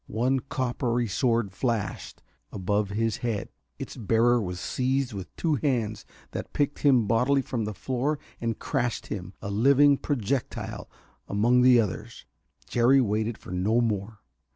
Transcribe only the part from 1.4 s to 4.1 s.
flashed upward above his head. Its